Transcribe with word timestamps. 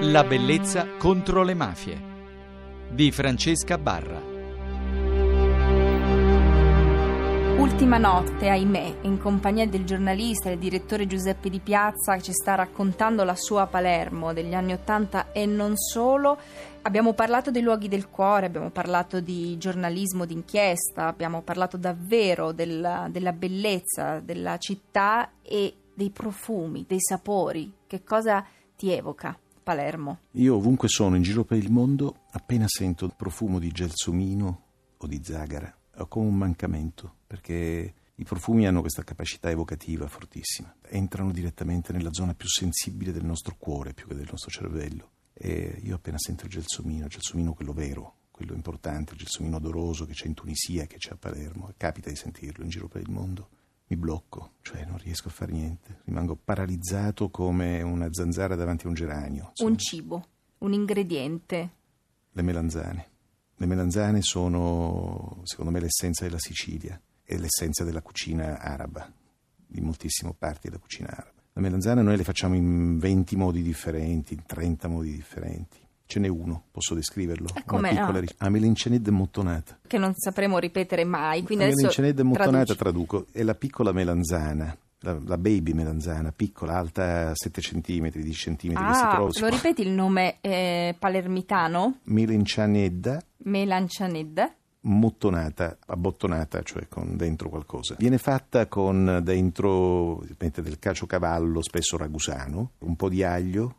La 0.00 0.24
bellezza 0.24 0.86
contro 0.98 1.42
le 1.42 1.54
mafie 1.54 1.98
di 2.90 3.10
Francesca 3.10 3.78
Barra. 3.78 4.20
Ultima 7.56 7.96
notte, 7.96 8.50
ahimè, 8.50 8.98
in 9.02 9.18
compagnia 9.18 9.66
del 9.66 9.84
giornalista 9.84 10.50
e 10.50 10.52
il 10.52 10.58
direttore 10.58 11.06
Giuseppe 11.06 11.48
Di 11.48 11.60
Piazza 11.60 12.14
che 12.16 12.22
ci 12.22 12.32
sta 12.32 12.54
raccontando 12.54 13.24
la 13.24 13.34
sua 13.34 13.66
Palermo 13.66 14.34
degli 14.34 14.52
anni 14.52 14.74
Ottanta 14.74 15.32
e 15.32 15.46
non 15.46 15.78
solo. 15.78 16.38
Abbiamo 16.82 17.14
parlato 17.14 17.50
dei 17.50 17.62
luoghi 17.62 17.88
del 17.88 18.10
cuore, 18.10 18.46
abbiamo 18.46 18.68
parlato 18.68 19.20
di 19.20 19.56
giornalismo 19.56 20.26
d'inchiesta, 20.26 21.06
abbiamo 21.06 21.40
parlato 21.40 21.78
davvero 21.78 22.52
della, 22.52 23.08
della 23.10 23.32
bellezza 23.32 24.20
della 24.20 24.58
città 24.58 25.30
e 25.40 25.74
dei 25.94 26.10
profumi, 26.10 26.84
dei 26.86 27.00
sapori. 27.00 27.72
Che 27.86 28.04
cosa 28.04 28.44
ti 28.76 28.90
evoca? 28.92 29.38
Palermo. 29.66 30.20
Io 30.34 30.54
ovunque 30.54 30.86
sono 30.86 31.16
in 31.16 31.22
giro 31.22 31.42
per 31.42 31.58
il 31.58 31.72
mondo, 31.72 32.26
appena 32.30 32.66
sento 32.68 33.04
il 33.04 33.14
profumo 33.16 33.58
di 33.58 33.72
gelsomino 33.72 34.62
o 34.96 35.06
di 35.08 35.20
zagara, 35.24 35.76
ho 35.96 36.06
come 36.06 36.28
un 36.28 36.36
mancamento, 36.36 37.16
perché 37.26 37.94
i 38.14 38.22
profumi 38.22 38.68
hanno 38.68 38.80
questa 38.80 39.02
capacità 39.02 39.50
evocativa 39.50 40.06
fortissima. 40.06 40.72
Entrano 40.82 41.32
direttamente 41.32 41.92
nella 41.92 42.12
zona 42.12 42.32
più 42.32 42.46
sensibile 42.46 43.10
del 43.10 43.24
nostro 43.24 43.56
cuore, 43.58 43.92
più 43.92 44.06
che 44.06 44.14
del 44.14 44.28
nostro 44.30 44.52
cervello. 44.52 45.10
E 45.34 45.80
io 45.82 45.96
appena 45.96 46.16
sento 46.16 46.44
il 46.44 46.52
gelsomino, 46.52 47.06
il 47.06 47.10
gelsomino 47.10 47.52
quello 47.52 47.72
vero, 47.72 48.18
quello 48.30 48.54
importante, 48.54 49.14
il 49.14 49.18
gelsomino 49.18 49.56
odoroso 49.56 50.06
che 50.06 50.12
c'è 50.12 50.28
in 50.28 50.34
Tunisia, 50.34 50.86
che 50.86 50.98
c'è 50.98 51.10
a 51.10 51.16
Palermo, 51.16 51.72
capita 51.76 52.08
di 52.08 52.14
sentirlo 52.14 52.62
in 52.62 52.70
giro 52.70 52.86
per 52.86 53.02
il 53.02 53.10
mondo, 53.10 53.48
mi 53.88 53.96
blocco, 53.96 54.54
cioè 54.62 54.84
non 54.84 54.98
riesco 54.98 55.28
a 55.28 55.30
fare 55.30 55.52
niente, 55.52 56.00
rimango 56.04 56.36
paralizzato 56.36 57.30
come 57.30 57.82
una 57.82 58.12
zanzara 58.12 58.56
davanti 58.56 58.86
a 58.86 58.88
un 58.88 58.94
geranio. 58.94 59.48
Insomma. 59.50 59.70
Un 59.70 59.78
cibo, 59.78 60.26
un 60.58 60.72
ingrediente. 60.72 61.70
Le 62.32 62.42
melanzane. 62.42 63.08
Le 63.54 63.66
melanzane 63.66 64.22
sono, 64.22 65.40
secondo 65.44 65.70
me, 65.70 65.80
l'essenza 65.80 66.24
della 66.24 66.38
Sicilia 66.38 67.00
e 67.24 67.38
l'essenza 67.38 67.84
della 67.84 68.02
cucina 68.02 68.58
araba, 68.60 69.10
di 69.66 69.80
moltissime 69.80 70.34
parti 70.36 70.68
della 70.68 70.80
cucina 70.80 71.08
araba. 71.08 71.42
La 71.52 71.62
melanzana 71.62 72.02
noi 72.02 72.16
le 72.16 72.24
facciamo 72.24 72.54
in 72.54 72.98
20 72.98 73.36
modi 73.36 73.62
differenti, 73.62 74.34
in 74.34 74.44
30 74.44 74.88
modi 74.88 75.12
differenti. 75.12 75.78
Ce 76.06 76.20
n'è 76.20 76.28
uno, 76.28 76.64
posso 76.70 76.94
descriverlo? 76.94 77.48
E 77.54 77.64
come 77.64 77.80
Una 77.80 77.88
piccola 77.90 78.12
no? 78.12 78.20
ric- 78.20 78.34
Amelincened 78.38 79.08
mottonata. 79.08 79.78
Che 79.86 79.98
non 79.98 80.14
sapremo 80.14 80.58
ripetere 80.58 81.04
mai. 81.04 81.42
Quindi 81.42 81.64
adesso 81.64 81.80
Amelincened 81.80 82.20
mottonata 82.20 82.74
traduco. 82.76 83.26
È 83.32 83.42
la 83.42 83.54
piccola 83.56 83.90
melanzana, 83.92 84.76
la, 85.00 85.18
la 85.24 85.36
baby 85.38 85.72
melanzana, 85.72 86.32
piccola, 86.32 86.76
alta 86.76 87.32
7 87.34 87.60
cm, 87.60 88.10
10 88.10 88.56
cm, 88.56 88.72
Ah, 88.76 89.18
lo 89.18 89.48
ripeti 89.48 89.82
il 89.82 89.90
nome 89.90 90.36
eh, 90.40 90.94
palermitano? 90.98 91.98
Melincianedda 92.04 93.20
Melancianed? 93.38 94.54
mottonata, 94.86 95.76
abbottonata, 95.86 96.62
cioè 96.62 96.86
con 96.88 97.16
dentro 97.16 97.48
qualcosa. 97.48 97.96
Viene 97.98 98.18
fatta 98.18 98.66
con 98.68 99.20
dentro 99.22 100.24
mette 100.38 100.62
del 100.62 100.78
caciocavallo, 100.78 101.60
spesso 101.60 101.96
ragusano, 101.96 102.70
un 102.78 102.94
po' 102.94 103.08
di 103.08 103.24
aglio, 103.24 103.74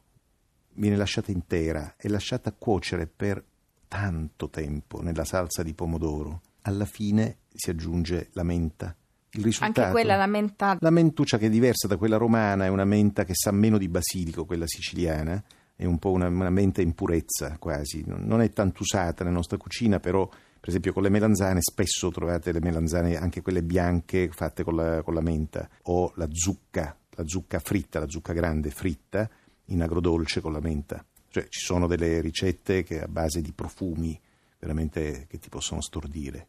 viene 0.78 0.96
lasciata 0.96 1.32
intera 1.32 1.96
e 1.98 2.10
lasciata 2.10 2.52
cuocere 2.52 3.08
per 3.08 3.44
tanto 3.88 4.50
tempo 4.50 5.02
nella 5.02 5.26
salsa 5.26 5.64
di 5.64 5.74
pomodoro. 5.74 6.42
Alla 6.62 6.86
fine 6.86 7.38
si 7.54 7.70
aggiunge 7.70 8.30
la 8.34 8.44
menta. 8.44 8.96
Il 9.32 9.44
risultato 9.44 9.82
Anche 9.82 9.92
quella 9.92 10.16
la 10.16 10.26
menta. 10.26 10.78
la 10.80 10.90
mentuccia 10.90 11.38
che 11.38 11.48
è 11.48 11.50
diversa 11.50 11.88
da 11.88 11.98
quella 11.98 12.18
romana 12.18 12.66
è 12.66 12.70
una 12.70 12.86
menta 12.86 13.24
che 13.24 13.34
sa 13.36 13.52
meno 13.52 13.78
di 13.78 13.88
basilico, 13.88 14.46
quella 14.46 14.68
siciliana, 14.68 15.42
è 15.76 15.86
un 15.86 16.00
po' 16.00 16.12
una, 16.12 16.28
una 16.28 16.50
menta 16.50 16.82
in 16.82 16.94
purezza 16.94 17.58
quasi, 17.60 18.04
non 18.06 18.24
non 18.26 18.42
è 18.42 18.50
tanto 18.52 18.82
usata 18.82 19.24
nella 19.24 19.36
nostra 19.36 19.58
cucina, 19.58 20.00
però 20.00 20.28
per 20.28 20.70
esempio 20.70 20.92
con 20.92 21.04
le 21.04 21.10
melanzane 21.10 21.60
spesso 21.62 22.10
trovate 22.10 22.52
le 22.52 22.60
melanzane, 22.60 23.16
anche 23.16 23.42
quelle 23.42 23.62
bianche 23.64 24.30
fatte 24.32 24.64
con 24.64 24.76
la, 24.76 25.02
con 25.04 25.14
la 25.14 25.22
menta, 25.22 25.70
o 25.84 26.12
la 26.16 26.28
zucca, 26.32 26.98
la 27.12 27.24
zucca 27.26 27.60
fritta, 27.60 28.00
la 28.00 28.10
zucca 28.10 28.34
grande 28.34 28.70
fritta 28.72 29.30
in 29.68 29.82
agrodolce 29.82 30.42
con 30.42 30.54
la 30.54 30.60
menta. 30.60 31.04
Cioè 31.30 31.48
ci 31.50 31.60
sono 31.60 31.88
delle 31.88 32.22
ricette 32.22 32.84
che 32.84 33.02
a 33.02 33.08
base 33.08 33.42
di 33.42 33.52
profumi 33.52 34.20
veramente 34.60 35.28
che 35.28 35.40
ti 35.40 35.50
possono 35.50 35.82
stordire. 35.82 36.48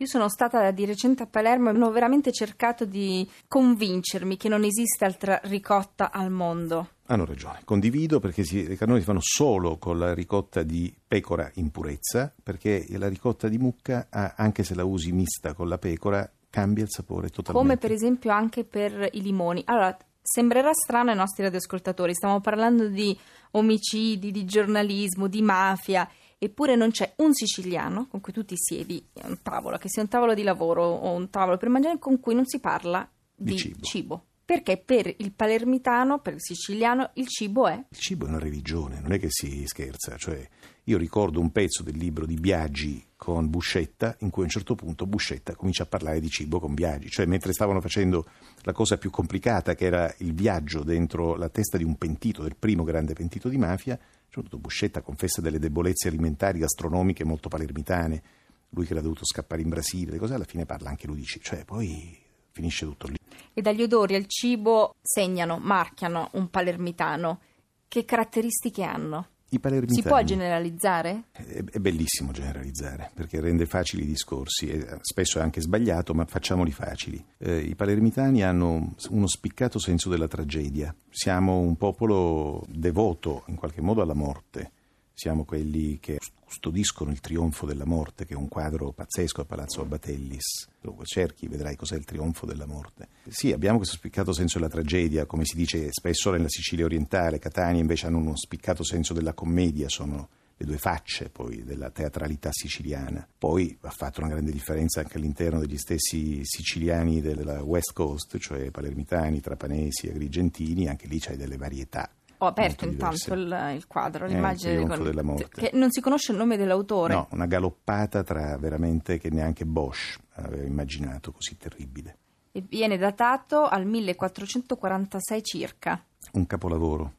Io 0.00 0.06
sono 0.06 0.28
stata 0.28 0.70
di 0.70 0.84
recente 0.84 1.24
a 1.24 1.26
Palermo 1.26 1.68
e 1.68 1.72
hanno 1.72 1.90
veramente 1.90 2.30
cercato 2.30 2.84
di 2.84 3.28
convincermi 3.48 4.36
che 4.36 4.48
non 4.48 4.62
esiste 4.62 5.04
altra 5.04 5.40
ricotta 5.44 6.12
al 6.12 6.30
mondo. 6.30 6.90
Hanno 7.06 7.24
ragione, 7.24 7.62
condivido 7.64 8.20
perché 8.20 8.44
si, 8.44 8.64
le 8.64 8.76
cannone 8.76 9.00
si 9.00 9.06
fanno 9.06 9.20
solo 9.20 9.76
con 9.76 9.98
la 9.98 10.14
ricotta 10.14 10.62
di 10.62 10.94
pecora 11.06 11.50
in 11.54 11.72
purezza, 11.72 12.32
perché 12.40 12.86
la 12.90 13.08
ricotta 13.08 13.48
di 13.48 13.58
mucca, 13.58 14.06
ha- 14.08 14.34
anche 14.36 14.62
se 14.62 14.76
la 14.76 14.84
usi 14.84 15.10
mista 15.10 15.52
con 15.52 15.66
la 15.66 15.78
pecora, 15.78 16.30
cambia 16.48 16.84
il 16.84 16.90
sapore 16.90 17.28
totalmente. 17.30 17.68
Come 17.68 17.76
per 17.76 17.90
esempio 17.90 18.30
anche 18.30 18.62
per 18.62 19.08
i 19.12 19.20
limoni. 19.20 19.62
Allora, 19.64 19.96
sembrerà 20.30 20.72
strano 20.72 21.10
ai 21.10 21.16
nostri 21.16 21.42
radioascoltatori, 21.42 22.14
stiamo 22.14 22.40
parlando 22.40 22.88
di 22.88 23.16
omicidi, 23.52 24.30
di 24.30 24.44
giornalismo, 24.44 25.26
di 25.26 25.40
mafia, 25.40 26.08
eppure 26.38 26.76
non 26.76 26.90
c'è 26.90 27.14
un 27.16 27.32
siciliano 27.32 28.06
con 28.08 28.20
cui 28.20 28.32
tu 28.32 28.44
ti 28.44 28.54
siedi 28.56 29.02
a 29.22 29.26
un 29.28 29.40
tavolo, 29.42 29.78
che 29.78 29.88
sia 29.88 30.02
un 30.02 30.08
tavolo 30.08 30.34
di 30.34 30.42
lavoro 30.42 30.84
o 30.84 31.12
un 31.12 31.30
tavolo 31.30 31.56
per 31.56 31.70
mangiare, 31.70 31.98
con 31.98 32.20
cui 32.20 32.34
non 32.34 32.46
si 32.46 32.60
parla 32.60 33.08
Di 33.34 33.52
di, 33.52 33.56
cibo. 33.56 33.84
cibo. 33.84 34.24
Perché 34.44 34.78
per 34.78 35.06
il 35.18 35.32
palermitano, 35.32 36.20
per 36.20 36.34
il 36.34 36.42
siciliano, 36.42 37.10
il 37.14 37.26
cibo 37.26 37.66
è 37.66 37.84
Il 37.88 37.98
cibo 37.98 38.26
è 38.26 38.28
una 38.28 38.38
religione, 38.38 39.00
non 39.00 39.12
è 39.12 39.18
che 39.18 39.28
si 39.30 39.66
scherza. 39.66 40.16
Cioè, 40.16 40.48
io 40.88 40.96
ricordo 40.96 41.38
un 41.38 41.52
pezzo 41.52 41.82
del 41.82 41.98
libro 41.98 42.24
di 42.24 42.36
Biagi 42.36 43.08
con 43.14 43.50
Buscetta, 43.50 44.16
in 44.20 44.30
cui 44.30 44.42
a 44.42 44.44
un 44.46 44.50
certo 44.50 44.74
punto 44.74 45.06
Buscetta 45.06 45.54
comincia 45.54 45.82
a 45.82 45.86
parlare 45.86 46.18
di 46.18 46.30
cibo 46.30 46.60
con 46.60 46.72
Biagi. 46.72 47.10
Cioè, 47.10 47.26
mentre 47.26 47.52
stavano 47.52 47.82
facendo 47.82 48.26
la 48.62 48.72
cosa 48.72 48.96
più 48.96 49.10
complicata, 49.10 49.74
che 49.74 49.84
era 49.84 50.12
il 50.18 50.32
viaggio 50.32 50.82
dentro 50.82 51.36
la 51.36 51.50
testa 51.50 51.76
di 51.76 51.84
un 51.84 51.96
pentito, 51.96 52.42
del 52.42 52.56
primo 52.56 52.84
grande 52.84 53.12
pentito 53.12 53.50
di 53.50 53.58
mafia, 53.58 53.98
certo 54.30 54.56
Buscetta 54.56 55.02
confessa 55.02 55.42
delle 55.42 55.58
debolezze 55.58 56.08
alimentari 56.08 56.60
gastronomiche 56.60 57.22
molto 57.22 57.50
palermitane. 57.50 58.22
Lui 58.70 58.86
che 58.86 58.92
era 58.92 59.02
dovuto 59.02 59.26
scappare 59.26 59.60
in 59.60 59.68
Brasile, 59.68 60.12
le 60.12 60.18
cose, 60.18 60.34
alla 60.34 60.44
fine 60.44 60.64
parla 60.64 60.88
anche 60.88 61.06
lui 61.06 61.16
di 61.16 61.24
cibo. 61.24 61.44
Cioè, 61.44 61.66
poi 61.66 62.18
finisce 62.52 62.86
tutto 62.86 63.08
lì. 63.08 63.16
e 63.52 63.60
dagli 63.60 63.82
odori 63.82 64.14
al 64.14 64.26
cibo 64.26 64.94
segnano, 65.02 65.58
marchiano 65.58 66.30
un 66.32 66.48
palermitano. 66.48 67.40
Che 67.86 68.04
caratteristiche 68.06 68.82
hanno? 68.84 69.28
I 69.50 69.60
palermitani... 69.60 70.02
Si 70.02 70.06
può 70.06 70.22
generalizzare? 70.22 71.24
È, 71.32 71.78
bellissimo 71.78 72.32
generalizzare 72.32 73.10
perché 73.14 73.40
rende 73.40 73.64
facili 73.66 74.02
i 74.02 74.06
discorsi, 74.06 74.68
e 74.68 74.98
spesso 75.00 75.38
è 75.38 75.42
anche 75.42 75.60
sbagliato, 75.60 76.12
ma 76.12 76.24
facciamoli 76.26 76.70
facili. 76.70 77.24
Eh, 77.38 77.58
I 77.60 77.74
palermitani 77.74 78.42
hanno 78.42 78.94
uno 79.08 79.26
spiccato 79.26 79.78
senso 79.78 80.10
della 80.10 80.28
tragedia. 80.28 80.94
Siamo 81.08 81.58
un 81.58 81.76
popolo 81.76 82.64
devoto 82.68 83.44
in 83.46 83.56
qualche 83.56 83.80
modo 83.80 84.02
alla 84.02 84.14
morte. 84.14 84.72
Siamo 85.18 85.44
quelli 85.44 85.98
che 85.98 86.20
custodiscono 86.44 87.10
il 87.10 87.18
trionfo 87.18 87.66
della 87.66 87.84
morte, 87.84 88.24
che 88.24 88.34
è 88.34 88.36
un 88.36 88.46
quadro 88.46 88.92
pazzesco 88.92 89.40
a 89.40 89.44
Palazzo 89.44 89.80
Abatellis. 89.80 90.68
Lo 90.82 90.96
cerchi, 91.02 91.48
vedrai 91.48 91.74
cos'è 91.74 91.96
il 91.96 92.04
trionfo 92.04 92.46
della 92.46 92.66
morte. 92.66 93.08
Sì, 93.26 93.50
abbiamo 93.50 93.78
questo 93.78 93.96
spiccato 93.96 94.32
senso 94.32 94.58
della 94.58 94.70
tragedia, 94.70 95.26
come 95.26 95.44
si 95.44 95.56
dice 95.56 95.88
spesso 95.90 96.30
nella 96.30 96.48
Sicilia 96.48 96.84
orientale. 96.84 97.40
Catania 97.40 97.80
invece 97.80 98.06
hanno 98.06 98.18
uno 98.18 98.36
spiccato 98.36 98.84
senso 98.84 99.12
della 99.12 99.32
commedia, 99.32 99.88
sono 99.88 100.28
le 100.56 100.64
due 100.64 100.78
facce 100.78 101.30
poi 101.30 101.64
della 101.64 101.90
teatralità 101.90 102.50
siciliana. 102.52 103.26
Poi 103.36 103.76
va 103.80 103.90
fatta 103.90 104.20
una 104.20 104.30
grande 104.30 104.52
differenza 104.52 105.00
anche 105.00 105.16
all'interno 105.16 105.58
degli 105.58 105.78
stessi 105.78 106.42
siciliani 106.44 107.20
della 107.20 107.64
West 107.64 107.92
Coast, 107.92 108.38
cioè 108.38 108.70
palermitani, 108.70 109.40
trapanesi, 109.40 110.06
agrigentini, 110.06 110.86
anche 110.86 111.08
lì 111.08 111.18
c'hai 111.18 111.36
delle 111.36 111.56
varietà. 111.56 112.08
Ho 112.40 112.46
aperto 112.46 112.84
intanto 112.84 113.34
il, 113.34 113.72
il 113.74 113.86
quadro, 113.88 114.26
l'immagine 114.26 114.74
il 114.80 114.86
con- 114.86 115.02
della 115.02 115.22
morte. 115.22 115.48
che 115.48 115.70
non 115.74 115.90
si 115.90 116.00
conosce 116.00 116.32
il 116.32 116.38
nome 116.38 116.56
dell'autore. 116.56 117.14
No, 117.14 117.26
una 117.32 117.46
galoppata 117.46 118.22
tra 118.22 118.56
veramente 118.58 119.18
che 119.18 119.28
neanche 119.30 119.64
Bosch 119.66 120.18
aveva 120.34 120.64
immaginato 120.64 121.32
così 121.32 121.56
terribile. 121.56 122.16
E 122.52 122.60
viene 122.62 122.96
datato 122.96 123.66
al 123.66 123.84
1446 123.86 125.42
circa. 125.42 126.02
Un 126.32 126.46
capolavoro. 126.46 127.12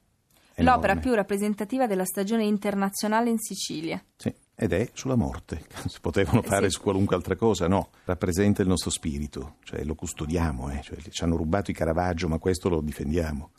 L'opera 0.55 0.91
enorme. 0.91 1.01
più 1.01 1.13
rappresentativa 1.13 1.87
della 1.87 2.03
stagione 2.05 2.43
internazionale 2.43 3.29
in 3.29 3.37
Sicilia. 3.39 4.01
Sì, 4.17 4.33
ed 4.55 4.73
è 4.73 4.89
sulla 4.93 5.15
morte. 5.15 5.65
Si 5.87 5.99
potevano 6.01 6.41
Eh, 6.43 6.47
fare 6.47 6.69
sì. 6.69 6.75
su 6.75 6.81
qualunque 6.81 7.15
altra 7.15 7.35
cosa, 7.37 7.67
no. 7.67 7.89
Rappresenta 8.05 8.61
il 8.61 8.67
nostro 8.67 8.89
spirito, 8.89 9.55
cioè 9.63 9.83
lo 9.85 9.95
custodiamo, 9.95 10.69
eh. 10.69 10.81
cioè, 10.81 10.97
ci 10.97 11.23
hanno 11.23 11.37
rubato 11.37 11.71
i 11.71 11.73
Caravaggio, 11.73 12.27
ma 12.27 12.37
questo 12.39 12.67
lo 12.67 12.81
difendiamo. 12.81 13.51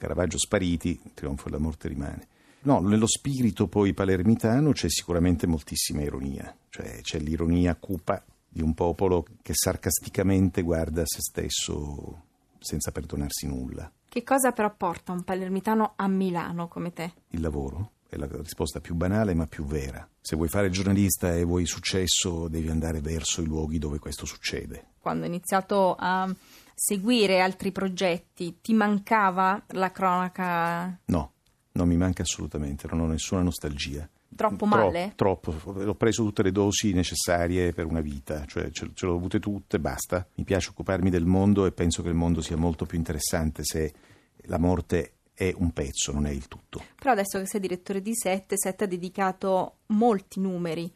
Caravaggio 0.00 0.38
spariti, 0.38 0.98
il 1.04 1.10
trionfo 1.12 1.50
della 1.50 1.60
morte 1.60 1.86
rimane. 1.86 2.26
No, 2.62 2.80
nello 2.80 3.06
spirito 3.06 3.68
poi 3.68 3.92
palermitano 3.92 4.72
c'è 4.72 4.88
sicuramente 4.88 5.46
moltissima 5.46 6.00
ironia, 6.00 6.56
cioè 6.70 7.02
c'è 7.02 7.18
l'ironia 7.18 7.76
cupa 7.76 8.24
di 8.48 8.62
un 8.62 8.72
popolo 8.72 9.26
che 9.42 9.52
sarcasticamente 9.54 10.62
guarda 10.62 11.02
se 11.04 11.18
stesso 11.20 12.22
senza 12.58 12.92
perdonarsi 12.92 13.46
nulla. 13.46 13.92
Che 14.08 14.22
cosa 14.22 14.52
però 14.52 14.74
porta 14.74 15.12
un 15.12 15.22
palermitano 15.22 15.92
a 15.96 16.08
Milano 16.08 16.66
come 16.68 16.94
te? 16.94 17.12
Il 17.28 17.42
lavoro 17.42 17.92
è 18.08 18.16
la 18.16 18.26
risposta 18.30 18.80
più 18.80 18.94
banale 18.94 19.34
ma 19.34 19.46
più 19.46 19.64
vera. 19.64 20.06
Se 20.18 20.34
vuoi 20.34 20.48
fare 20.48 20.70
giornalista 20.70 21.34
e 21.34 21.44
vuoi 21.44 21.66
successo, 21.66 22.48
devi 22.48 22.70
andare 22.70 23.00
verso 23.00 23.42
i 23.42 23.46
luoghi 23.46 23.78
dove 23.78 23.98
questo 23.98 24.24
succede. 24.24 24.86
Quando 24.98 25.24
hai 25.24 25.28
iniziato 25.28 25.94
a 25.98 26.34
seguire 26.82 27.40
altri 27.40 27.72
progetti, 27.72 28.60
ti 28.62 28.72
mancava 28.72 29.62
la 29.72 29.90
cronaca? 29.90 30.98
No, 31.04 31.32
non 31.72 31.86
mi 31.86 31.96
manca 31.98 32.22
assolutamente, 32.22 32.88
non 32.88 33.00
ho 33.00 33.06
nessuna 33.06 33.42
nostalgia. 33.42 34.08
Troppo 34.34 34.64
male? 34.64 35.12
Troppo, 35.14 35.52
troppo. 35.52 35.78
Ho 35.78 35.94
preso 35.94 36.24
tutte 36.24 36.42
le 36.42 36.52
dosi 36.52 36.94
necessarie 36.94 37.74
per 37.74 37.84
una 37.84 38.00
vita, 38.00 38.46
cioè 38.46 38.70
ce, 38.70 38.92
ce 38.94 39.04
le 39.04 39.12
ho 39.12 39.16
avute 39.16 39.40
tutte, 39.40 39.78
basta. 39.78 40.26
Mi 40.36 40.44
piace 40.44 40.70
occuparmi 40.70 41.10
del 41.10 41.26
mondo 41.26 41.66
e 41.66 41.72
penso 41.72 42.00
che 42.02 42.08
il 42.08 42.14
mondo 42.14 42.40
sia 42.40 42.56
molto 42.56 42.86
più 42.86 42.96
interessante 42.96 43.62
se 43.62 43.92
la 44.44 44.58
morte 44.58 45.16
è 45.34 45.52
un 45.54 45.72
pezzo, 45.72 46.12
non 46.12 46.24
è 46.24 46.30
il 46.30 46.48
tutto. 46.48 46.82
Però 46.96 47.12
adesso 47.12 47.38
che 47.38 47.46
sei 47.46 47.60
direttore 47.60 48.00
di 48.00 48.14
Sette, 48.14 48.56
Sette 48.56 48.84
ha 48.84 48.86
dedicato 48.86 49.80
molti 49.88 50.40
numeri 50.40 50.90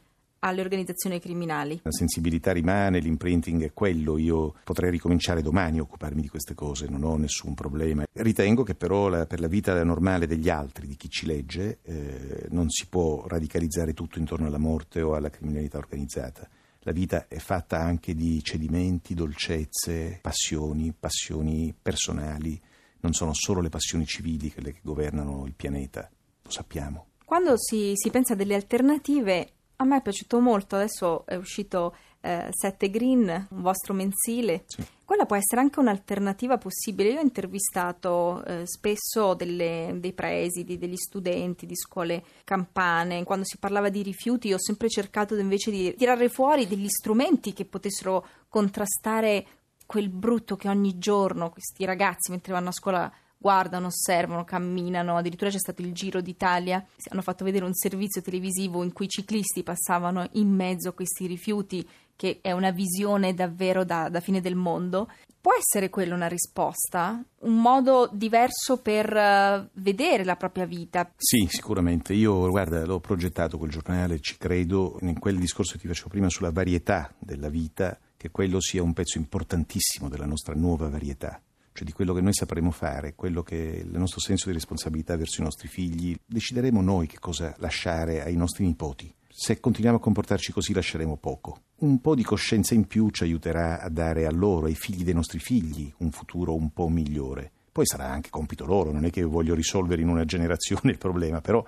alle 0.45 0.61
organizzazioni 0.61 1.19
criminali. 1.19 1.79
La 1.83 1.91
sensibilità 1.91 2.51
rimane, 2.51 2.99
l'imprinting 2.99 3.63
è 3.63 3.73
quello, 3.73 4.17
io 4.17 4.53
potrei 4.63 4.91
ricominciare 4.91 5.41
domani 5.41 5.79
a 5.79 5.81
occuparmi 5.81 6.21
di 6.21 6.29
queste 6.29 6.53
cose, 6.53 6.87
non 6.87 7.03
ho 7.03 7.17
nessun 7.17 7.55
problema. 7.55 8.05
Ritengo 8.11 8.61
che 8.61 8.75
però 8.75 9.07
la, 9.09 9.25
per 9.25 9.39
la 9.39 9.47
vita 9.47 9.83
normale 9.83 10.27
degli 10.27 10.49
altri, 10.49 10.85
di 10.87 10.95
chi 10.95 11.09
ci 11.09 11.25
legge, 11.25 11.79
eh, 11.81 12.45
non 12.49 12.69
si 12.69 12.87
può 12.87 13.25
radicalizzare 13.27 13.93
tutto 13.93 14.19
intorno 14.19 14.45
alla 14.45 14.59
morte 14.59 15.01
o 15.01 15.15
alla 15.15 15.31
criminalità 15.31 15.79
organizzata. 15.79 16.47
La 16.81 16.91
vita 16.91 17.27
è 17.27 17.37
fatta 17.37 17.79
anche 17.79 18.13
di 18.13 18.43
cedimenti, 18.43 19.15
dolcezze, 19.15 20.19
passioni, 20.21 20.93
passioni 20.97 21.73
personali. 21.79 22.61
Non 22.99 23.13
sono 23.13 23.33
solo 23.33 23.61
le 23.61 23.69
passioni 23.69 24.05
civili 24.05 24.53
quelle 24.53 24.73
che 24.73 24.81
governano 24.83 25.47
il 25.47 25.55
pianeta, 25.55 26.07
lo 26.43 26.51
sappiamo. 26.51 27.07
Quando 27.25 27.55
si, 27.57 27.93
si 27.95 28.11
pensa 28.11 28.35
delle 28.35 28.53
alternative, 28.53 29.54
a 29.77 29.83
me 29.83 29.97
è 29.97 30.01
piaciuto 30.01 30.39
molto, 30.39 30.75
adesso 30.75 31.25
è 31.25 31.35
uscito 31.35 31.95
eh, 32.21 32.47
7 32.49 32.89
Green, 32.89 33.47
un 33.51 33.61
vostro 33.61 33.93
mensile. 33.93 34.63
Sì. 34.67 34.83
Quella 35.05 35.25
può 35.25 35.35
essere 35.35 35.61
anche 35.61 35.79
un'alternativa 35.79 36.57
possibile. 36.57 37.09
Io 37.09 37.19
ho 37.19 37.23
intervistato 37.23 38.43
eh, 38.43 38.65
spesso 38.65 39.35
delle, 39.35 39.95
dei 39.99 40.13
presidi, 40.13 40.79
degli 40.79 40.95
studenti 40.95 41.67
di 41.67 41.75
scuole 41.75 42.23
campane. 42.43 43.23
Quando 43.23 43.45
si 43.45 43.57
parlava 43.57 43.89
di 43.89 44.01
rifiuti, 44.01 44.51
ho 44.51 44.59
sempre 44.59 44.89
cercato 44.89 45.35
invece 45.35 45.69
di 45.69 45.93
tirare 45.95 46.27
fuori 46.29 46.67
degli 46.67 46.87
strumenti 46.87 47.53
che 47.53 47.65
potessero 47.65 48.25
contrastare 48.49 49.45
quel 49.85 50.09
brutto 50.09 50.55
che 50.55 50.67
ogni 50.67 50.97
giorno 50.97 51.51
questi 51.51 51.85
ragazzi, 51.85 52.31
mentre 52.31 52.53
vanno 52.53 52.69
a 52.69 52.73
scuola, 52.73 53.13
guardano, 53.37 53.87
osservano, 53.87 54.43
camminano, 54.43 55.17
addirittura 55.17 55.49
c'è 55.49 55.59
stato 55.59 55.81
il 55.81 55.93
Giro 55.93 56.21
d'Italia, 56.21 56.85
hanno 57.09 57.21
fatto 57.21 57.43
vedere 57.43 57.65
un 57.65 57.73
servizio 57.73 58.21
televisivo 58.21 58.83
in 58.83 58.93
cui 58.93 59.05
i 59.05 59.09
ciclisti 59.09 59.63
passavano 59.63 60.27
in 60.33 60.49
mezzo 60.49 60.89
a 60.89 60.93
questi 60.93 61.27
rifiuti, 61.27 61.87
che 62.15 62.39
è 62.41 62.51
una 62.51 62.71
visione 62.71 63.33
davvero 63.33 63.83
da, 63.83 64.09
da 64.09 64.19
fine 64.19 64.41
del 64.41 64.55
mondo. 64.55 65.09
Può 65.39 65.53
essere 65.53 65.91
quella 65.91 66.15
una 66.15 66.27
risposta? 66.27 67.23
Un 67.41 67.61
modo 67.61 68.09
diverso 68.11 68.81
per 68.81 69.13
uh, 69.13 69.69
vedere 69.73 70.23
la 70.23 70.37
propria 70.37 70.65
vita? 70.65 71.11
Sì, 71.17 71.45
sicuramente. 71.47 72.13
Io, 72.13 72.49
guarda, 72.49 72.83
l'ho 72.83 72.99
progettato 72.99 73.59
quel 73.59 73.69
giornale, 73.69 74.19
ci 74.19 74.37
credo, 74.37 74.97
in 75.01 75.19
quel 75.19 75.37
discorso 75.37 75.73
che 75.73 75.79
ti 75.81 75.87
facevo 75.87 76.09
prima 76.09 76.29
sulla 76.29 76.51
varietà 76.51 77.13
della 77.19 77.49
vita, 77.49 77.95
che 78.17 78.31
quello 78.31 78.59
sia 78.59 78.81
un 78.81 78.93
pezzo 78.93 79.19
importantissimo 79.19 80.09
della 80.09 80.25
nostra 80.25 80.55
nuova 80.55 80.89
varietà 80.89 81.39
cioè 81.75 81.85
di 81.85 81.91
quello 81.91 82.13
che 82.13 82.21
noi 82.21 82.33
sapremo 82.33 82.71
fare, 82.71 83.15
quello 83.15 83.43
che 83.43 83.83
il 83.83 83.99
nostro 83.99 84.21
senso 84.21 84.47
di 84.47 84.53
responsabilità 84.53 85.17
verso 85.17 85.41
i 85.41 85.43
nostri 85.43 85.67
figli, 85.67 86.15
decideremo 86.25 86.81
noi 86.81 87.05
che 87.05 87.19
cosa 87.19 87.53
lasciare 87.57 88.23
ai 88.23 88.37
nostri 88.37 88.65
nipoti. 88.65 89.13
Se 89.27 89.59
continuiamo 89.59 89.97
a 89.97 90.01
comportarci 90.01 90.53
così 90.53 90.71
lasceremo 90.71 91.17
poco. 91.17 91.63
Un 91.79 91.99
po' 91.99 92.15
di 92.15 92.23
coscienza 92.23 92.73
in 92.73 92.87
più 92.87 93.09
ci 93.09 93.23
aiuterà 93.23 93.81
a 93.81 93.89
dare 93.89 94.25
a 94.25 94.31
loro, 94.31 94.67
ai 94.67 94.73
figli 94.73 95.03
dei 95.03 95.13
nostri 95.13 95.39
figli, 95.39 95.91
un 95.97 96.11
futuro 96.11 96.55
un 96.55 96.71
po' 96.71 96.87
migliore. 96.87 97.51
Poi 97.73 97.85
sarà 97.85 98.09
anche 98.09 98.29
compito 98.29 98.63
loro, 98.65 98.93
non 98.93 99.03
è 99.03 99.09
che 99.09 99.23
voglio 99.23 99.53
risolvere 99.53 100.01
in 100.01 100.07
una 100.07 100.23
generazione 100.23 100.91
il 100.91 100.97
problema, 100.97 101.41
però 101.41 101.61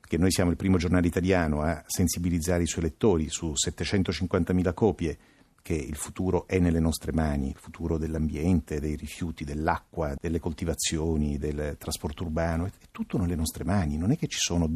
che 0.00 0.18
noi 0.18 0.32
siamo 0.32 0.50
il 0.50 0.56
primo 0.56 0.76
giornale 0.76 1.06
italiano 1.06 1.62
a 1.62 1.84
sensibilizzare 1.86 2.64
i 2.64 2.66
suoi 2.66 2.82
lettori 2.82 3.28
su 3.28 3.52
750.000 3.52 4.74
copie 4.74 5.18
che 5.62 5.74
il 5.74 5.94
futuro 5.94 6.46
è 6.46 6.58
nelle 6.58 6.80
nostre 6.80 7.12
mani, 7.12 7.48
il 7.48 7.58
futuro 7.58 7.96
dell'ambiente, 7.96 8.80
dei 8.80 8.96
rifiuti, 8.96 9.44
dell'acqua, 9.44 10.14
delle 10.20 10.40
coltivazioni, 10.40 11.38
del 11.38 11.76
trasporto 11.78 12.24
urbano, 12.24 12.66
è 12.66 12.70
tutto 12.90 13.16
nelle 13.16 13.36
nostre 13.36 13.64
mani, 13.64 13.96
non 13.96 14.10
è 14.10 14.16
che 14.16 14.26
ci 14.26 14.38
sono 14.38 14.68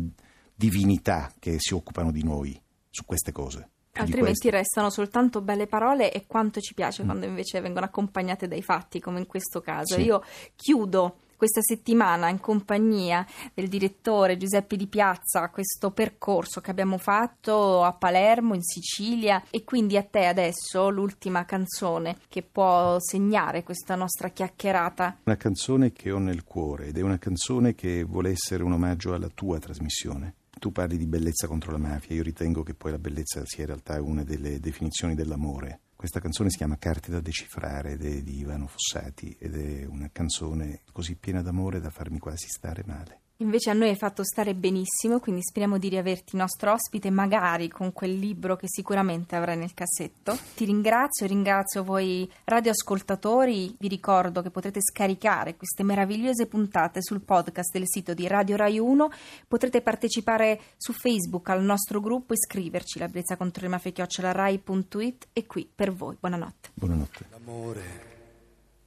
divinità 0.54 1.32
che 1.38 1.56
si 1.58 1.74
occupano 1.74 2.10
di 2.10 2.22
noi 2.22 2.58
su 2.88 3.04
queste 3.04 3.32
cose. 3.32 3.70
Altrimenti 3.92 4.50
restano 4.50 4.90
soltanto 4.90 5.40
belle 5.40 5.66
parole 5.66 6.12
e 6.12 6.26
quanto 6.26 6.60
ci 6.60 6.74
piace 6.74 7.02
mm. 7.02 7.06
quando 7.06 7.26
invece 7.26 7.60
vengono 7.60 7.86
accompagnate 7.86 8.46
dai 8.46 8.62
fatti, 8.62 9.00
come 9.00 9.20
in 9.20 9.26
questo 9.26 9.60
caso. 9.60 9.94
Sì. 9.94 10.02
Io 10.02 10.22
chiudo 10.54 11.20
questa 11.36 11.60
settimana 11.60 12.28
in 12.28 12.40
compagnia 12.40 13.26
del 13.54 13.68
direttore 13.68 14.36
Giuseppe 14.36 14.76
Di 14.76 14.86
Piazza 14.86 15.48
questo 15.50 15.90
percorso 15.90 16.60
che 16.60 16.70
abbiamo 16.70 16.98
fatto 16.98 17.82
a 17.82 17.92
Palermo, 17.92 18.54
in 18.54 18.62
Sicilia 18.62 19.42
e 19.50 19.64
quindi 19.64 19.96
a 19.96 20.02
te 20.02 20.26
adesso 20.26 20.90
l'ultima 20.90 21.44
canzone 21.44 22.18
che 22.28 22.42
può 22.42 22.98
segnare 22.98 23.62
questa 23.62 23.94
nostra 23.94 24.28
chiacchierata. 24.28 25.18
Una 25.24 25.36
canzone 25.36 25.92
che 25.92 26.10
ho 26.10 26.18
nel 26.18 26.44
cuore 26.44 26.86
ed 26.86 26.98
è 26.98 27.02
una 27.02 27.18
canzone 27.18 27.74
che 27.74 28.02
vuole 28.04 28.30
essere 28.30 28.62
un 28.62 28.72
omaggio 28.72 29.14
alla 29.14 29.30
tua 29.32 29.58
trasmissione. 29.58 30.34
Tu 30.58 30.72
parli 30.72 30.96
di 30.96 31.06
bellezza 31.06 31.46
contro 31.46 31.70
la 31.70 31.78
mafia, 31.78 32.16
io 32.16 32.22
ritengo 32.22 32.62
che 32.62 32.74
poi 32.74 32.90
la 32.90 32.98
bellezza 32.98 33.42
sia 33.44 33.60
in 33.62 33.66
realtà 33.66 34.00
una 34.00 34.24
delle 34.24 34.58
definizioni 34.58 35.14
dell'amore. 35.14 35.80
Questa 35.96 36.20
canzone 36.20 36.50
si 36.50 36.58
chiama 36.58 36.76
Carte 36.76 37.10
da 37.10 37.20
decifrare 37.20 37.92
ed 37.92 38.04
è 38.04 38.20
di 38.20 38.40
Ivano 38.40 38.66
Fossati 38.66 39.34
ed 39.40 39.56
è 39.56 39.86
una 39.86 40.10
canzone 40.12 40.82
così 40.92 41.16
piena 41.16 41.40
d'amore 41.40 41.80
da 41.80 41.88
farmi 41.88 42.18
quasi 42.18 42.48
stare 42.48 42.82
male. 42.84 43.20
Invece 43.40 43.68
a 43.68 43.74
noi 43.74 43.90
hai 43.90 43.96
fatto 43.96 44.24
stare 44.24 44.54
benissimo, 44.54 45.20
quindi 45.20 45.42
speriamo 45.42 45.76
di 45.76 45.90
riaverti 45.90 46.38
nostro 46.38 46.72
ospite, 46.72 47.10
magari 47.10 47.68
con 47.68 47.92
quel 47.92 48.18
libro 48.18 48.56
che 48.56 48.66
sicuramente 48.66 49.36
avrai 49.36 49.58
nel 49.58 49.74
cassetto. 49.74 50.38
Ti 50.54 50.64
ringrazio, 50.64 51.26
ringrazio 51.26 51.84
voi 51.84 52.30
radioascoltatori. 52.44 53.76
Vi 53.78 53.88
ricordo 53.88 54.40
che 54.40 54.48
potrete 54.48 54.80
scaricare 54.80 55.54
queste 55.54 55.82
meravigliose 55.82 56.46
puntate 56.46 57.02
sul 57.02 57.20
podcast 57.20 57.72
del 57.72 57.86
sito 57.86 58.14
di 58.14 58.26
Radio 58.26 58.56
Rai 58.56 58.78
1. 58.78 59.10
Potrete 59.46 59.82
partecipare 59.82 60.58
su 60.78 60.94
Facebook 60.94 61.50
al 61.50 61.62
nostro 61.62 62.00
gruppo 62.00 62.32
e 62.32 62.38
scriverci 62.38 62.98
la 62.98 63.08
bellezza 63.08 63.36
contro 63.36 63.64
le 63.64 63.68
mafie 63.68 63.92
rai.it 64.32 65.28
e 65.34 65.44
qui 65.44 65.70
per 65.74 65.92
voi. 65.92 66.16
Buonanotte. 66.18 66.70
Buonanotte. 66.72 67.26
L'amore 67.28 67.84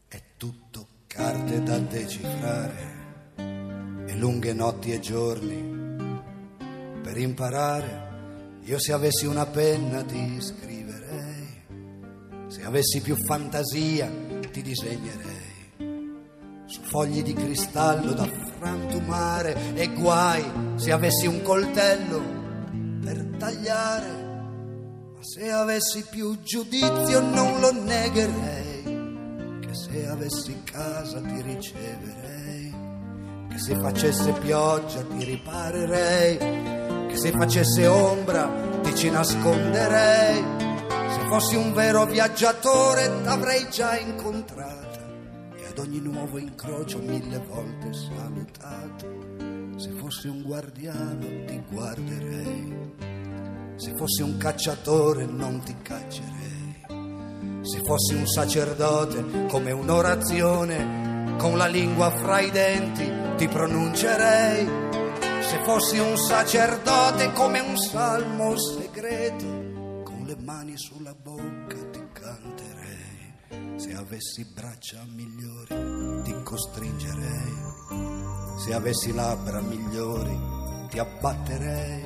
è 0.08 0.20
tutto 0.38 0.88
carte 1.06 1.62
da 1.62 1.78
decifrare 1.78 2.99
lunghe 4.20 4.54
notti 4.54 4.92
e 4.92 5.00
giorni 5.00 5.78
per 7.02 7.18
imparare. 7.18 8.08
Io 8.66 8.78
se 8.78 8.92
avessi 8.92 9.26
una 9.26 9.46
penna 9.46 10.04
ti 10.04 10.40
scriverei, 10.40 11.48
se 12.48 12.64
avessi 12.64 13.02
più 13.02 13.16
fantasia 13.26 14.12
ti 14.52 14.62
disegnerei 14.62 15.48
su 16.66 16.82
fogli 16.82 17.24
di 17.24 17.34
cristallo 17.34 18.12
da 18.12 18.28
frantumare 18.60 19.74
e 19.74 19.88
guai 19.94 20.44
se 20.76 20.92
avessi 20.92 21.26
un 21.26 21.42
coltello 21.42 22.22
per 23.02 23.26
tagliare. 23.40 24.28
Ma 25.16 25.24
se 25.24 25.50
avessi 25.50 26.06
più 26.12 26.38
giudizio 26.44 27.22
non 27.22 27.60
lo 27.60 27.72
negherei, 27.72 28.84
che 29.62 29.74
se 29.74 30.06
avessi 30.06 30.62
casa 30.64 31.20
ti 31.22 31.42
riceverei 31.42 32.69
se 33.60 33.76
facesse 33.76 34.32
pioggia 34.34 35.04
ti 35.04 35.24
riparerei, 35.24 36.38
che 37.08 37.18
se 37.18 37.32
facesse 37.32 37.86
ombra 37.88 38.50
ti 38.82 38.96
ci 38.96 39.10
nasconderei, 39.10 40.44
se 40.88 41.20
fossi 41.28 41.56
un 41.56 41.74
vero 41.74 42.06
viaggiatore 42.06 43.22
t'avrei 43.24 43.68
già 43.70 43.98
incontrata 43.98 45.06
e 45.56 45.66
ad 45.66 45.78
ogni 45.78 46.00
nuovo 46.00 46.38
incrocio 46.38 47.00
mille 47.00 47.44
volte 47.48 47.92
salutata, 47.94 49.06
se 49.76 49.92
fossi 50.00 50.28
un 50.28 50.42
guardiano 50.42 51.26
ti 51.46 51.62
guarderei, 51.70 52.94
se 53.76 53.94
fossi 53.98 54.22
un 54.22 54.38
cacciatore 54.38 55.26
non 55.26 55.62
ti 55.64 55.76
caccerei, 55.82 57.62
se 57.62 57.82
fossi 57.84 58.14
un 58.14 58.26
sacerdote 58.26 59.48
come 59.48 59.72
un'orazione 59.72 60.99
con 61.40 61.58
la 61.58 61.68
lingua 61.68 62.12
fra 62.12 62.42
i 62.42 62.52
denti 62.52 63.10
ti 63.38 63.48
pronuncerei. 63.48 64.68
Se 65.42 65.64
fossi 65.64 65.98
un 65.98 66.18
sacerdote 66.18 67.32
come 67.32 67.62
un 67.62 67.78
salmo 67.78 68.58
segreto, 68.58 69.46
con 70.04 70.26
le 70.26 70.36
mani 70.36 70.78
sulla 70.78 71.16
bocca 71.16 71.78
ti 71.92 72.04
canterei. 72.12 73.78
Se 73.80 73.94
avessi 73.96 74.46
braccia 74.54 75.00
migliori 75.16 76.24
ti 76.24 76.36
costringerei, 76.44 77.56
se 78.62 78.74
avessi 78.74 79.14
labbra 79.14 79.62
migliori 79.62 80.38
ti 80.90 81.00
abbatterei, 81.00 82.04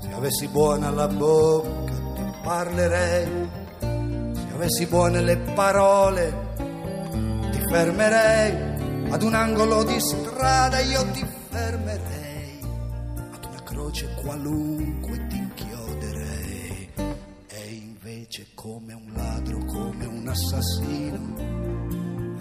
se 0.00 0.12
avessi 0.12 0.48
buona 0.48 0.90
la 0.90 1.08
bocca 1.08 1.92
ti 2.14 2.22
parlerei, 2.42 3.48
se 3.80 4.48
avessi 4.54 4.86
buone 4.86 5.20
le 5.20 5.36
parole 5.36 6.45
fermerei, 7.68 9.10
ad 9.10 9.22
un 9.22 9.34
angolo 9.34 9.82
di 9.84 9.98
strada 10.00 10.80
io 10.80 11.04
ti 11.12 11.26
fermerei, 11.50 12.60
ad 13.32 13.44
una 13.44 13.62
croce 13.64 14.14
qualunque 14.22 15.26
ti 15.28 15.36
inchioderei, 15.36 16.90
e 17.48 17.72
invece 17.72 18.48
come 18.54 18.92
un 18.92 19.12
ladro, 19.14 19.58
come 19.64 20.04
un 20.04 20.28
assassino, 20.28 21.34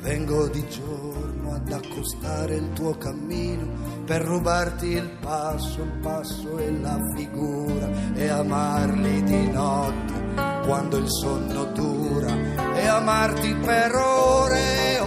vengo 0.01 0.47
di 0.47 0.67
giorno 0.69 1.53
ad 1.53 1.71
accostare 1.71 2.55
il 2.55 2.73
tuo 2.73 2.95
cammino 2.97 4.03
per 4.05 4.21
rubarti 4.21 4.87
il 4.87 5.17
passo, 5.19 5.81
il 5.81 5.99
passo 6.01 6.59
e 6.59 6.71
la 6.79 6.97
figura 7.15 7.89
e 8.13 8.27
amarli 8.27 9.23
di 9.23 9.49
notte 9.49 10.13
quando 10.65 10.97
il 10.97 11.09
sonno 11.09 11.65
dura 11.65 12.73
e 12.75 12.87
amarti 12.87 13.53
per 13.55 13.95
ore 13.95 14.99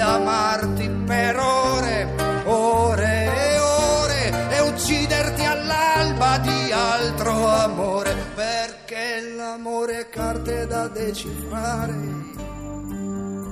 amarti 0.00 0.88
per 1.06 1.38
ore, 1.38 2.14
ore 2.44 3.24
e 3.34 3.58
ore 3.58 4.48
e 4.50 4.60
ucciderti 4.60 5.44
all'alba 5.44 6.38
di 6.38 6.72
altro 6.72 7.46
amore 7.46 8.14
perché 8.34 9.34
l'amore 9.36 10.00
è 10.00 10.08
carte 10.08 10.66
da 10.66 10.88
decifrare 10.88 11.94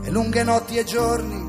e 0.05 0.11
lunghe 0.11 0.43
notti 0.45 0.77
e 0.77 0.85
giorni 0.85 1.47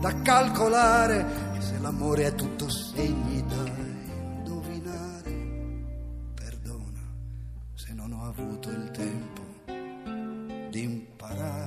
da 0.00 0.20
calcolare 0.22 1.26
e 1.56 1.60
se 1.60 1.78
l'amore 1.80 2.26
è 2.26 2.34
tutto 2.34 2.68
segni 2.68 3.42
da 3.46 3.64
indovinare. 3.64 5.32
Perdona 6.34 7.00
se 7.74 7.92
non 7.94 8.12
ho 8.12 8.26
avuto 8.28 8.70
il 8.70 8.90
tempo 8.90 9.42
di 10.70 10.82
imparare 10.82 11.63